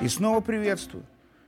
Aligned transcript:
И 0.00 0.08
снова 0.08 0.40
приветствую. 0.40 1.06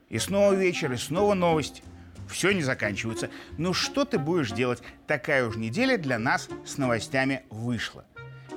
И 0.09 0.19
снова 0.19 0.55
вечер, 0.55 0.91
и 0.93 0.97
снова 0.97 1.35
новости. 1.35 1.83
Все 2.27 2.53
не 2.53 2.63
заканчивается. 2.63 3.29
Ну 3.59 3.75
что 3.75 4.07
ты 4.07 4.19
будешь 4.19 4.51
делать? 4.51 4.83
Такая 5.07 5.47
уж 5.47 5.57
неделя 5.57 5.99
для 5.99 6.19
нас 6.19 6.48
с 6.64 6.79
новостями 6.79 7.43
вышла. 7.50 8.07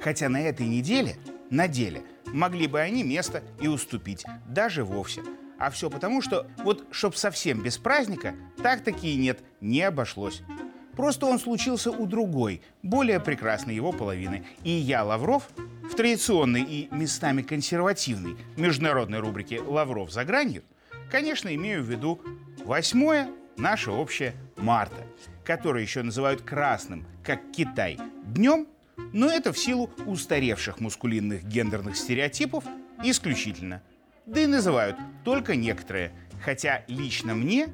Хотя 0.02 0.30
на 0.30 0.42
этой 0.42 0.68
неделе, 0.68 1.18
на 1.50 1.68
деле, 1.68 2.04
могли 2.28 2.68
бы 2.68 2.80
они 2.80 3.04
место 3.04 3.44
и 3.60 3.68
уступить, 3.68 4.24
даже 4.48 4.86
вовсе. 4.86 5.22
А 5.58 5.70
все 5.70 5.90
потому, 5.90 6.22
что 6.22 6.48
вот 6.60 6.88
чтоб 6.92 7.16
совсем 7.16 7.62
без 7.62 7.78
праздника, 7.78 8.36
так-таки 8.64 9.14
и 9.14 9.18
нет, 9.18 9.40
не 9.60 9.82
обошлось. 9.82 10.44
Просто 11.00 11.28
он 11.28 11.40
случился 11.40 11.92
у 11.92 12.06
другой, 12.06 12.62
более 12.84 13.22
прекрасной 13.22 13.74
его 13.74 13.94
половины. 13.94 14.46
И 14.66 14.70
я, 14.72 15.06
Лавров, 15.06 15.48
в 15.90 15.96
традиционной 15.96 16.62
и 16.62 16.90
местами 16.92 17.42
консервативной 17.42 18.36
международной 18.58 19.20
рубрике 19.20 19.62
«Лавров 19.62 20.12
за 20.12 20.26
гранью», 20.26 20.62
конечно, 21.10 21.56
имею 21.56 21.84
в 21.84 21.90
виду 21.90 22.22
8 22.66 23.32
наше 23.56 23.92
общее 23.92 24.34
марта, 24.58 25.02
которое 25.46 25.84
еще 25.84 26.02
называют 26.02 26.42
красным, 26.42 27.06
как 27.24 27.50
Китай, 27.54 27.98
днем, 28.26 28.68
но 29.14 29.30
это 29.30 29.54
в 29.54 29.58
силу 29.58 29.90
устаревших 30.06 30.82
мускулинных 30.82 31.46
гендерных 31.46 31.96
стереотипов 31.96 32.66
исключительно. 33.06 33.82
Да 34.26 34.42
и 34.42 34.48
называют 34.48 34.98
только 35.24 35.56
некоторые, 35.56 36.12
хотя 36.44 36.84
лично 36.90 37.36
мне 37.36 37.70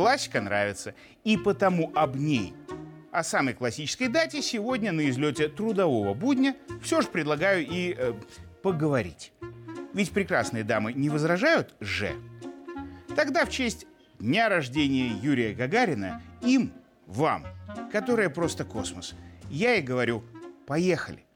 классика 0.00 0.40
нравится, 0.40 0.94
и 1.24 1.36
потому 1.36 1.92
об 1.94 2.16
ней 2.16 2.54
о 3.12 3.22
самой 3.22 3.52
классической 3.52 4.08
дате 4.08 4.40
сегодня 4.40 4.92
на 4.92 5.10
излете 5.10 5.46
трудового 5.48 6.14
будня 6.14 6.56
все 6.82 7.02
же 7.02 7.08
предлагаю 7.08 7.66
и 7.68 7.94
э, 7.94 8.14
поговорить. 8.62 9.34
Ведь 9.92 10.10
прекрасные 10.10 10.64
дамы 10.64 10.94
не 10.94 11.10
возражают 11.10 11.74
же. 11.80 12.14
Тогда 13.14 13.44
в 13.44 13.50
честь 13.50 13.86
дня 14.18 14.48
рождения 14.48 15.08
Юрия 15.08 15.52
Гагарина 15.52 16.22
им, 16.40 16.72
вам, 17.04 17.44
которая 17.92 18.30
просто 18.30 18.64
космос, 18.64 19.14
я 19.50 19.74
и 19.74 19.82
говорю 19.82 20.24
«поехали». 20.66 21.26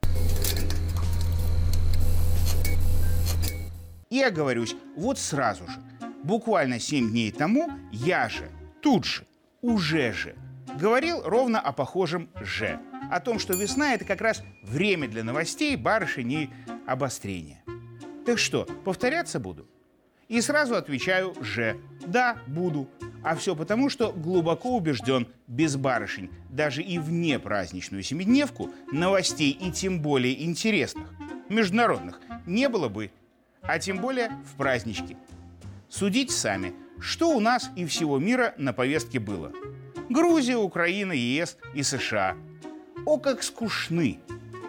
И 4.08 4.22
оговорюсь 4.22 4.74
вот 4.96 5.18
сразу 5.18 5.66
же. 5.66 5.82
Буквально 6.24 6.80
7 6.80 7.10
дней 7.10 7.30
тому 7.30 7.70
я 7.92 8.28
же, 8.28 8.50
тут 8.80 9.04
же, 9.04 9.24
уже 9.62 10.12
же– 10.12 10.34
говорил 10.80 11.22
ровно 11.22 11.60
о 11.60 11.72
похожем 11.72 12.28
«же». 12.40 12.80
О 13.10 13.20
том, 13.20 13.38
что 13.38 13.54
весна– 13.54 13.94
это 13.94 14.04
как 14.04 14.20
раз 14.20 14.42
время 14.62 15.08
для 15.08 15.22
новостей, 15.22 15.76
барышень 15.76 16.32
и 16.32 16.50
обострения. 16.86 17.62
Так 18.26 18.38
что, 18.38 18.64
повторяться 18.84 19.38
буду? 19.38 19.68
И 20.28 20.40
сразу 20.40 20.74
отвечаю 20.74 21.34
«же». 21.42 21.78
Да, 22.06 22.38
буду. 22.46 22.88
А 23.22 23.36
все 23.36 23.54
потому, 23.54 23.90
что 23.90 24.12
глубоко 24.12 24.76
убежден, 24.76 25.28
без 25.46 25.76
барышень, 25.76 26.30
даже 26.50 26.82
и 26.82 26.98
вне 26.98 27.38
праздничную 27.38 28.02
семидневку, 28.02 28.70
новостей 28.90 29.50
и 29.50 29.70
тем 29.70 30.00
более 30.00 30.44
интересных, 30.44 31.12
международных, 31.48 32.20
не 32.46 32.68
было 32.68 32.88
бы. 32.88 33.10
А 33.62 33.78
тем 33.78 33.98
более 33.98 34.30
в 34.44 34.56
праздничке. 34.56 35.16
Судите 35.96 36.32
сами, 36.32 36.74
что 36.98 37.30
у 37.30 37.38
нас 37.38 37.70
и 37.76 37.86
всего 37.86 38.18
мира 38.18 38.52
на 38.58 38.72
повестке 38.72 39.20
было– 39.20 39.52
Грузия, 40.10 40.56
Украина, 40.56 41.12
ЕС 41.12 41.56
и 41.72 41.84
США. 41.84 42.36
О, 43.06 43.16
как 43.16 43.44
скучны 43.44 44.18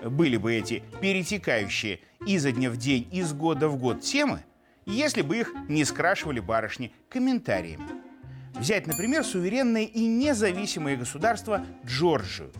были 0.03 0.37
бы 0.37 0.53
эти 0.53 0.83
перетекающие 1.01 1.99
изо 2.27 2.51
дня 2.51 2.69
в 2.69 2.77
день, 2.77 3.09
из 3.11 3.33
года 3.33 3.69
в 3.69 3.77
год 3.77 4.01
темы, 4.01 4.45
если 4.85 5.23
бы 5.23 5.39
их 5.39 5.51
не 5.67 5.83
скрашивали 5.83 6.39
барышни 6.39 6.93
комментариями. 7.09 7.87
Взять, 8.53 8.85
например, 8.85 9.23
суверенное 9.23 9.85
и 9.85 10.05
независимое 10.05 10.95
государство 10.95 11.65
Джорджию. 11.83 12.51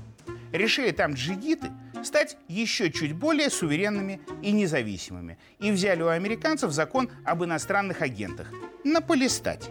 Решили 0.51 0.89
там 0.89 1.13
джигиты 1.13 1.69
стать 2.05 2.37
еще 2.47 2.91
чуть 2.91 3.13
более 3.13 3.49
суверенными 3.49 4.21
и 4.41 4.51
независимыми 4.51 5.37
и 5.59 5.71
взяли 5.71 6.01
у 6.01 6.07
американцев 6.07 6.71
закон 6.71 7.09
об 7.25 7.43
иностранных 7.43 8.01
агентах 8.01 8.47
на 8.83 9.01
полистать 9.01 9.69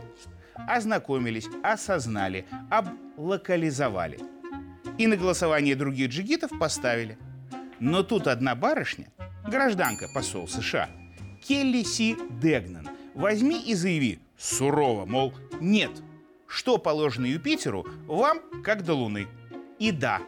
ознакомились, 0.66 1.48
осознали, 1.62 2.46
облокализовали. 2.70 4.18
И 4.98 5.06
на 5.06 5.16
голосование 5.16 5.74
других 5.74 6.10
джигитов 6.10 6.50
поставили. 6.58 7.18
Но 7.80 8.02
тут 8.02 8.26
одна 8.28 8.54
барышня, 8.54 9.08
гражданка 9.46 10.06
посол 10.14 10.46
США, 10.46 10.88
Келли 11.42 11.82
Си 11.82 12.16
Дегнан, 12.40 12.88
возьми 13.14 13.60
и 13.60 13.74
заяви 13.74 14.20
сурово, 14.38 15.04
мол, 15.04 15.34
нет, 15.60 15.90
что 16.46 16.78
положено 16.78 17.26
Юпитеру, 17.26 17.86
вам 18.06 18.38
как 18.62 18.84
до 18.84 18.94
Луны. 18.94 19.26
И 19.78 19.90
да, 19.90 20.20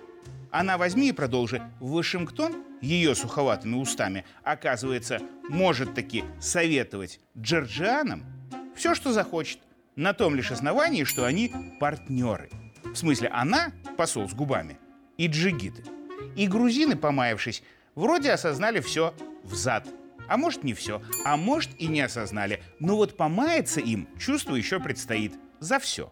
она 0.59 0.79
возьми 0.79 1.11
и 1.11 1.13
продолжи. 1.13 1.63
Вашингтон 1.81 2.65
ее 2.81 3.15
суховатыми 3.15 3.77
устами, 3.77 4.25
оказывается, 4.43 5.21
может 5.49 5.95
таки 5.95 6.25
советовать 6.41 7.21
джорджианам 7.37 8.25
все, 8.75 8.95
что 8.95 9.13
захочет 9.13 9.59
на 9.97 10.15
том 10.15 10.35
лишь 10.35 10.51
основании, 10.51 11.05
что 11.05 11.27
они 11.27 11.53
партнеры. 11.79 12.51
В 12.85 12.95
смысле, 12.95 13.29
она 13.29 13.73
посол 13.99 14.29
с 14.29 14.35
губами 14.35 14.79
и 15.19 15.27
джигиты. 15.27 15.85
И 16.37 16.47
грузины, 16.47 16.97
помаявшись, 16.97 17.63
вроде 17.95 18.33
осознали 18.33 18.81
все 18.81 19.15
взад. 19.43 19.87
А 20.29 20.39
может, 20.39 20.65
не 20.65 20.73
все, 20.73 21.03
а 21.25 21.37
может 21.37 21.71
и 21.79 21.87
не 21.87 22.01
осознали. 22.01 22.63
Но 22.81 22.97
вот 22.97 23.17
помаяться 23.17 23.81
им 23.81 24.09
чувство 24.19 24.55
еще 24.57 24.81
предстоит 24.81 25.35
за 25.61 25.79
все. 25.79 26.11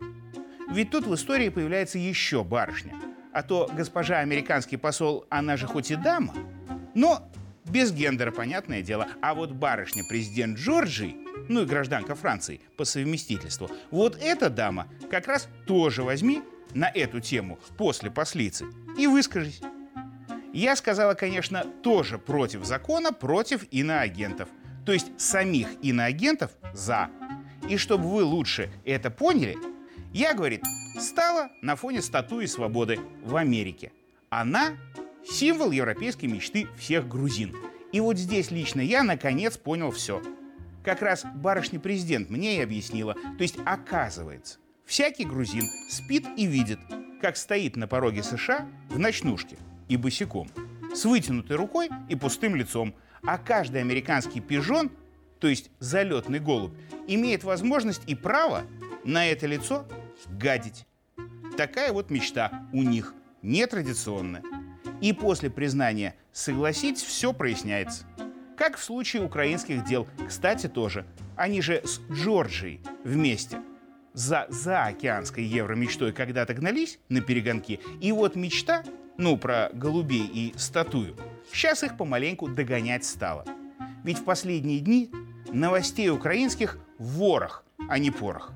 Ведь 0.71 0.91
тут 0.91 1.07
в 1.07 1.15
истории 1.15 1.49
появляется 1.49 1.99
еще 1.99 2.45
барышня. 2.45 2.95
А 3.35 3.43
то 3.43 3.69
госпожа 3.77 4.21
американский 4.21 4.77
посол, 4.77 5.27
она 5.29 5.57
же 5.57 5.67
хоть 5.67 5.91
и 5.91 5.97
дама, 5.97 6.35
но 6.95 7.29
без 7.67 7.93
гендера, 7.93 8.31
понятное 8.31 8.81
дело. 8.81 9.09
А 9.21 9.35
вот 9.35 9.51
барышня 9.51 10.05
президент 10.09 10.59
Джорджии 10.59 11.17
ну 11.49 11.63
и 11.63 11.67
гражданка 11.67 12.15
Франции 12.15 12.61
по 12.77 12.85
совместительству. 12.85 13.71
Вот 13.91 14.17
эта 14.21 14.51
дама 14.51 14.89
как 15.11 15.27
раз 15.27 15.49
тоже 15.67 16.03
возьми 16.03 16.43
на 16.73 16.89
эту 16.89 17.21
тему 17.21 17.59
после 17.77 18.11
послицы 18.11 18.67
и 18.99 19.07
выскажись. 19.07 19.61
Я 20.53 20.77
сказала, 20.77 21.15
конечно, 21.15 21.65
тоже 21.83 22.19
против 22.19 22.65
закона, 22.65 23.13
против 23.13 23.67
иноагентов. 23.71 24.49
То 24.87 24.93
есть 24.93 25.21
самих 25.21 25.69
иноагентов 25.83 26.53
за. 26.73 27.11
И 27.69 27.77
чтобы 27.77 28.09
вы 28.09 28.23
лучше 28.23 28.71
это 28.85 29.11
поняли, 29.11 29.57
я, 30.13 30.35
говорит, 30.35 30.63
стала 30.99 31.51
на 31.63 31.77
фоне 31.77 32.03
статуи 32.03 32.47
свободы 32.47 32.99
в 33.23 33.37
Америке. 33.37 33.93
Она– 34.31 34.77
символ 35.25 35.71
европейской 35.71 36.27
мечты 36.27 36.67
всех 36.77 37.09
грузин. 37.09 37.55
И 37.93 38.01
вот 38.01 38.19
здесь 38.19 38.51
лично 38.51 38.81
я 38.81 39.03
наконец 39.03 39.57
понял 39.57 39.91
все– 39.91 40.23
как 40.85 41.01
раз 41.03 41.25
барышня-президент 41.35 42.31
мне 42.31 42.59
и 42.59 42.63
объяснила. 42.63 43.15
То 43.15 43.43
есть, 43.43 43.57
оказывается, 43.65 44.59
всякий 44.85 45.25
грузин 45.25 45.65
спит 45.89 46.27
и 46.37 46.47
видит, 46.47 46.79
как 47.21 47.37
стоит 47.37 47.75
на 47.77 47.89
пороге 47.89 48.23
США 48.23 48.69
в 48.91 48.99
ночнушке 48.99 49.57
и 49.89 49.97
босиком, 49.97 50.49
с 50.95 51.05
вытянутой 51.07 51.57
рукой 51.57 51.89
и 52.09 52.15
пустым 52.15 52.55
лицом, 52.55 52.95
а 53.27 53.39
каждый 53.39 53.81
американский 53.81 54.41
пижон, 54.41 54.91
то 55.41 55.49
есть 55.49 55.71
залетный 55.79 56.39
голубь, 56.39 56.75
имеет 57.07 57.45
возможность 57.45 58.03
и 58.07 58.15
право 58.15 58.65
на 59.05 59.27
это 59.27 59.47
лицо 59.47 59.87
гадить. 60.29 60.87
Такая 61.57 61.93
вот 61.93 62.11
мечта 62.11 62.67
у 62.73 62.83
них, 62.83 63.15
нетрадиционная. 63.43 64.43
И 65.01 65.13
после 65.13 65.51
признания 65.51 66.17
«согласитесь» 66.33 67.03
все 67.03 67.33
проясняется. 67.33 68.05
Как 68.57 68.77
в 68.77 68.83
случае 68.83 69.25
украинских 69.25 69.85
дел. 69.85 70.07
Кстати, 70.27 70.69
тоже. 70.69 71.05
Они 71.37 71.61
же 71.61 71.83
с 71.85 72.01
Джорджией 72.11 72.81
вместе 73.05 73.59
за 74.13 74.47
заокеанской 74.49 75.45
евромечтой 75.45 76.13
когда-то 76.13 76.55
гнались 76.55 77.01
на 77.09 77.21
перегонки. 77.21 77.81
И 78.01 78.13
вот 78.13 78.37
мечта, 78.37 78.85
ну, 79.19 79.37
про 79.37 79.71
голубей 79.73 80.27
и 80.33 80.55
статую, 80.57 81.17
сейчас 81.53 81.83
их 81.83 81.97
помаленьку 81.97 82.49
догонять 82.49 83.05
стало. 83.05 83.45
Ведь 84.05 84.19
в 84.19 84.25
последние 84.25 84.81
дни 84.81 85.11
новостей 85.53 86.09
украинских 86.11 86.79
ворох, 86.99 87.65
а 87.89 87.99
не 87.99 88.11
порох. 88.11 88.53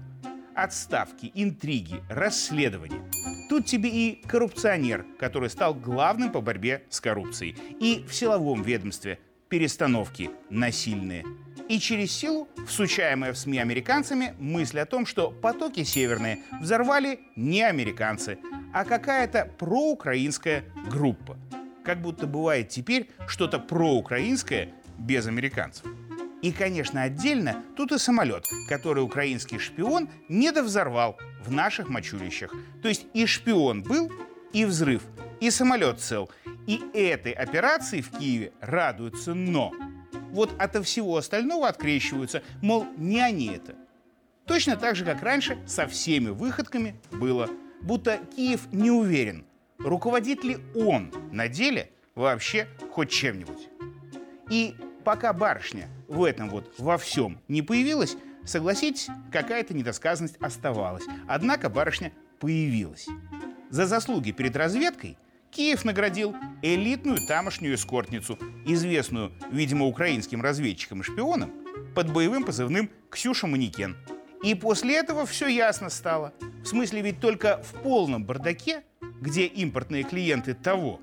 Отставки, 0.58 1.31
интриги, 1.37 2.02
расследования. 2.10 3.08
Тут 3.49 3.66
тебе 3.66 3.88
и 3.90 4.20
коррупционер, 4.26 5.06
который 5.16 5.50
стал 5.50 5.72
главным 5.72 6.32
по 6.32 6.40
борьбе 6.40 6.82
с 6.90 7.00
коррупцией, 7.00 7.56
и 7.78 8.05
в 8.08 8.12
силовом 8.12 8.62
ведомстве– 8.62 9.20
перестановки 9.49 10.31
насильные. 10.50 11.25
И 11.69 11.78
через 11.78 12.10
силу, 12.10 12.49
всучаемая 12.66 13.32
в 13.32 13.38
СМИ 13.38 13.58
американцами, 13.58 14.34
мысль 14.40 14.81
о 14.81 14.87
том, 14.87 15.06
что 15.06 15.31
потоки 15.31 15.84
северные 15.84 16.40
взорвали 16.60 17.20
не 17.37 17.62
американцы, 17.62 18.40
а 18.75 18.84
какая-то 18.84 19.49
проукраинская 19.58 20.64
группа. 20.90 21.38
как 21.84 22.02
будто 22.02 22.26
бывает 22.26 22.69
теперь 22.69 23.08
что-то 23.28 23.60
проукраинское 23.60 24.70
без 24.99 25.28
американцев. 25.28 25.87
И, 26.40 26.52
конечно, 26.52 27.02
отдельно 27.02 27.64
тут 27.76 27.93
и 27.93 27.99
самолет, 27.99 28.44
который 28.69 29.02
украинский 29.02 29.58
шпион 29.58 30.08
недовзорвал 30.29 31.19
в 31.44 31.50
наших 31.50 31.88
мочулищах. 31.88 32.55
То 32.82 32.88
есть 32.88 33.06
и 33.12 33.26
шпион 33.26 33.82
был, 33.82 34.12
и 34.52 34.64
взрыв, 34.64 35.02
и 35.40 35.50
самолет 35.50 36.00
цел. 36.00 36.31
И 36.67 36.81
этой 36.94 37.32
операции 37.32 38.00
в 38.00 38.11
Киеве 38.11 38.52
радуются, 38.61 39.35
но 39.35 39.73
вот 40.31 40.55
ото 40.58 40.82
всего 40.82 41.17
остального 41.17 41.69
открещиваются, 41.69 42.43
мол, 42.62 42.87
не 42.96 43.20
они 43.20 43.49
это. 43.49 43.75
Точно 44.46 44.76
так 44.76 44.96
же, 44.96 45.05
как 45.05 45.23
раньше, 45.23 45.58
со 45.67 45.87
всеми 45.87 46.31
выходками 46.31 47.00
было. 47.11 47.50
Будто 47.82 48.19
Киев 48.37 48.73
не 48.73 48.91
уверен, 48.91 49.44
руководит 49.79 50.44
ли 50.44 50.58
он 50.75 51.12
на 51.32 51.49
деле 51.49 51.91
вообще 52.14 52.69
хоть 52.93 53.11
чем-нибудь. 53.11 53.69
И 54.50 54.75
пока 55.08 55.32
барышня 55.32 55.88
в 56.06 56.22
этом 56.22 56.50
вот 56.50 56.70
во 56.76 56.99
всем 56.99 57.40
не 57.49 57.62
появилась, 57.62 58.14
согласитесь, 58.44 59.08
какая-то 59.32 59.72
недосказанность 59.72 60.37
оставалась. 60.37 61.05
Однако 61.26 61.70
барышня 61.70 62.12
появилась. 62.40 63.06
За 63.70 63.87
заслуги 63.87 64.32
перед 64.32 64.55
разведкой 64.55 65.16
Киев 65.50 65.87
наградил 65.87 66.37
элитную 66.60 67.26
тамошнюю 67.26 67.76
эскортницу, 67.76 68.38
известную, 68.66 69.32
видимо, 69.50 69.87
украинским 69.87 70.43
разведчикам 70.43 71.00
и 71.00 71.05
шпионам, 71.05 71.55
под 71.94 72.12
боевым 72.12 72.44
позывным 72.44 72.90
«Ксюша 73.10 73.46
Манекен». 73.46 73.96
И 74.43 74.55
после 74.55 74.96
этого 74.99 75.25
все 75.25 75.46
ясно 75.46 75.88
стало. 75.88 76.34
В 76.62 76.66
смысле, 76.66 77.00
ведь 77.00 77.19
только 77.19 77.62
в 77.62 77.82
полном 77.82 78.26
бардаке, 78.26 78.82
где 79.22 79.46
импортные 79.46 80.02
клиенты 80.02 80.52
того 80.52 81.00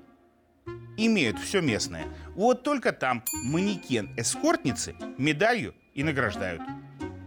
имеют 0.96 1.38
все 1.38 1.60
местное, 1.60 2.06
вот 2.34 2.62
только 2.62 2.92
там 2.92 3.22
манекен 3.44 4.12
эскортницы 4.16 4.94
медалью 5.18 5.74
и 5.94 6.02
награждают. 6.02 6.62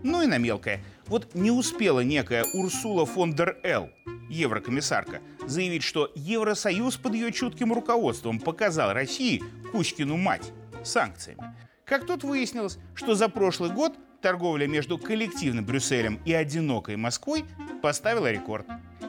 Ну 0.04 0.22
и 0.22 0.28
на 0.28 0.38
мелкое. 0.38 0.82
Вот 1.08 1.36
не 1.36 1.52
успела 1.52 2.02
некая 2.02 2.46
Урсула 2.54 3.06
фон 3.06 3.34
дер 3.34 3.58
Эл, 3.64 3.90
еврокомиссарка, 4.30 5.22
заявить, 5.46 5.84
что 5.84 6.12
Евросоюз 6.16 6.98
под 6.98 7.16
ее 7.16 7.32
чутким 7.32 7.74
руководством 7.74 8.40
показал 8.40 8.94
России 8.94 9.42
Кузькину 9.72 10.18
мать 10.18 10.52
санкциями. 10.84 11.42
Как 11.86 12.06
тут 12.06 12.24
выяснилось, 12.24 12.78
что 12.94 13.16
за 13.16 13.28
прошлый 13.30 13.72
год 13.72 13.98
торговля 14.22 14.68
между 14.68 14.98
коллективным 14.98 15.66
Брюсселем 15.66 16.20
и 16.26 16.34
одинокой 16.34 16.96
Москвой 16.96 17.46
поставила 17.82 18.32
рекорд. 18.32 18.68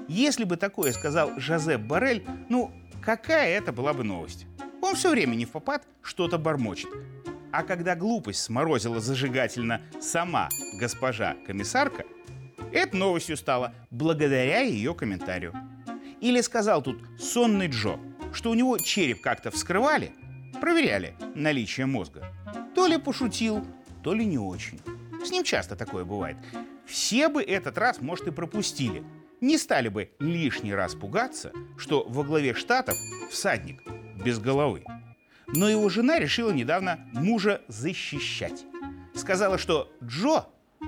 Если 0.08 0.44
бы 0.44 0.56
такое 0.56 0.92
сказал 0.92 1.38
Жозеп 1.38 1.82
Барель, 1.82 2.26
ну, 2.48 2.72
какая 3.02 3.58
это 3.58 3.72
была 3.72 3.92
бы 3.92 4.04
новость? 4.04 4.46
Он 4.90 4.96
все 4.96 5.10
время 5.10 5.36
не 5.36 5.44
в 5.44 5.50
попад 5.52 5.86
что-то 6.02 6.36
бормочет. 6.36 6.88
А 7.52 7.62
когда 7.62 7.94
глупость 7.94 8.40
сморозила 8.40 8.98
зажигательно 8.98 9.82
сама 10.00 10.48
госпожа 10.80 11.36
комиссарка, 11.46 12.04
это 12.72 12.96
новостью 12.96 13.36
стало 13.36 13.72
благодаря 13.92 14.62
ее 14.62 14.92
комментарию. 14.94 15.54
Или 16.20 16.40
сказал 16.40 16.82
тут 16.82 17.04
сонный 17.20 17.68
Джо, 17.68 18.00
что 18.32 18.50
у 18.50 18.54
него 18.54 18.78
череп 18.78 19.20
как-то 19.22 19.52
вскрывали, 19.52 20.10
проверяли 20.60 21.14
наличие 21.36 21.86
мозга. 21.86 22.26
То 22.74 22.88
ли 22.88 22.98
пошутил, 22.98 23.64
то 24.02 24.12
ли 24.12 24.24
не 24.24 24.38
очень. 24.38 24.80
С 25.24 25.30
ним 25.30 25.44
часто 25.44 25.76
такое 25.76 26.04
бывает. 26.04 26.36
Все 26.84 27.28
бы 27.28 27.44
этот 27.44 27.78
раз, 27.78 28.00
может, 28.00 28.26
и 28.26 28.32
пропустили. 28.32 29.04
Не 29.40 29.56
стали 29.56 29.88
бы 29.88 30.10
лишний 30.18 30.74
раз 30.74 30.96
пугаться, 30.96 31.52
что 31.78 32.04
во 32.08 32.24
главе 32.24 32.54
штатов 32.54 32.96
всадник 33.30 33.80
без 34.20 34.38
головы. 34.38 34.84
Но 35.48 35.68
его 35.68 35.88
жена 35.88 36.18
решила 36.18 36.50
недавно 36.50 37.00
мужа 37.12 37.62
защищать. 37.68 38.64
Сказала, 39.14 39.58
что 39.58 39.92
Джо 40.02 40.46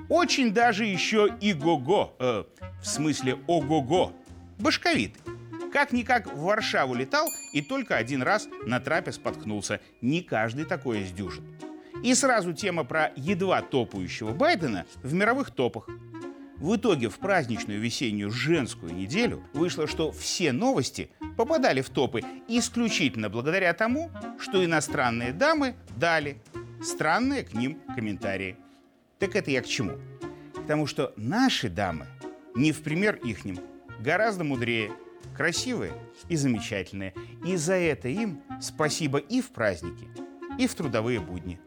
очень 0.09 0.53
даже 0.53 0.85
еще 0.85 1.29
и 1.41 1.53
го-го, 1.53 2.15
э, 2.19 2.45
в 2.81 2.87
смысле 2.87 3.39
ого-го, 3.47 4.13
башковитый. 4.59 5.21
Как-никак 5.73 6.33
в 6.35 6.43
Варшаву 6.43 6.95
летал 6.95 7.29
и 7.53 7.63
только 7.63 7.97
один 7.97 8.23
раз 8.23 8.49
на 8.67 8.79
трапе 8.79 9.11
споткнулся. 9.13 9.81
Не 10.03 10.23
каждый 10.23 10.65
такое 10.65 11.05
сдюжит. 11.05 11.43
И 12.03 12.15
сразу 12.15 12.53
тема 12.53 12.85
про 12.85 13.13
едва 13.17 13.63
топающего 13.63 14.33
Байдена 14.33 14.87
в 15.03 15.15
мировых 15.15 15.51
топах. 15.51 15.89
В 16.57 16.77
итоге 16.77 17.09
в 17.09 17.19
праздничную 17.19 17.81
весеннюю 17.81 18.31
женскую 18.31 18.95
неделю 18.95 19.43
вышло, 19.53 19.87
что 19.87 20.13
все 20.13 20.53
новости 20.53 21.11
попадали 21.37 21.81
в 21.81 21.91
топы 21.91 22.23
исключительно 22.49 23.29
благодаря 23.29 23.73
тому, 23.73 24.11
что 24.39 24.65
иностранные 24.65 25.33
дамы 25.33 25.75
дали 25.97 26.39
странные 26.83 27.45
к 27.45 27.55
ним 27.55 27.81
комментарии. 27.95 28.57
Так 29.19 29.37
это 29.37 29.51
я 29.51 29.63
к 29.63 29.67
чему? 29.67 29.99
К 30.55 30.67
тому, 30.67 30.87
что 30.87 31.13
наши 31.17 31.69
дамы, 31.69 32.07
не 32.55 32.73
в 32.73 32.83
пример 32.83 33.17
ихним, 33.17 33.59
гораздо 34.01 34.45
мудрее, 34.45 34.93
красивые 35.37 35.93
и 36.29 36.37
замечательные. 36.37 37.15
И 37.45 37.57
за 37.57 37.75
это 37.75 38.09
им 38.09 38.43
спасибо 38.61 39.19
и 39.19 39.41
в 39.41 39.51
праздники, 39.51 40.09
и 40.59 40.67
в 40.67 40.75
трудовые 40.75 41.21
будни. 41.21 41.61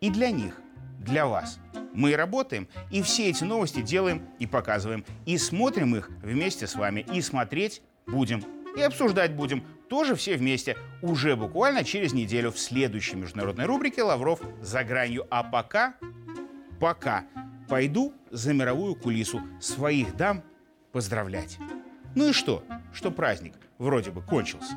И 0.00 0.10
для 0.10 0.30
них, 0.30 0.60
для 0.98 1.26
вас. 1.26 1.58
Мы 1.92 2.14
работаем, 2.14 2.68
и 2.90 3.02
все 3.02 3.28
эти 3.30 3.44
новости 3.44 3.82
делаем 3.82 4.22
и 4.38 4.46
показываем. 4.46 5.04
И 5.26 5.36
смотрим 5.38 5.96
их 5.96 6.08
вместе 6.22 6.66
с 6.66 6.74
вами. 6.74 7.04
И 7.12 7.20
смотреть 7.20 7.82
будем. 8.06 8.44
И 8.76 8.82
обсуждать 8.82 9.34
будем 9.34 9.64
тоже 9.88 10.14
все 10.14 10.36
вместе. 10.36 10.76
Уже 11.02 11.36
буквально 11.36 11.84
через 11.84 12.12
неделю 12.12 12.52
в 12.52 12.58
следующей 12.58 13.16
международной 13.16 13.66
рубрике 13.66 14.02
«Лавров 14.02 14.40
за 14.60 14.84
гранью». 14.84 15.26
А 15.30 15.42
пока, 15.42 15.94
пока 16.78 17.24
пойду 17.68 18.14
за 18.30 18.52
мировую 18.52 18.94
кулису 18.94 19.42
своих 19.60 20.16
дам 20.16 20.42
поздравлять. 20.92 21.58
Ну 22.14 22.28
и 22.28 22.32
что? 22.32 22.64
Что 22.92 23.10
праздник 23.10 23.54
вроде 23.78 24.10
бы 24.10 24.22
кончился. 24.22 24.74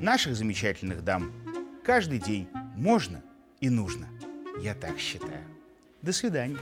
Наших 0.00 0.34
замечательных 0.34 1.02
дам 1.04 1.32
каждый 1.84 2.18
день 2.18 2.48
можно 2.76 3.22
и 3.60 3.70
нужно. 3.70 4.08
Я 4.60 4.74
так 4.74 4.98
считаю. 4.98 5.44
До 6.02 6.12
свидания. 6.12 6.58